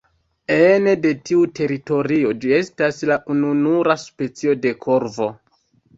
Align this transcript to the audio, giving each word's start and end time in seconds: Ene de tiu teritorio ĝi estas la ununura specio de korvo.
Ene 0.53 0.93
de 1.01 1.09
tiu 1.29 1.43
teritorio 1.59 2.33
ĝi 2.45 2.55
estas 2.61 3.03
la 3.11 3.19
ununura 3.35 4.01
specio 4.09 4.57
de 4.65 4.73
korvo. 4.87 5.29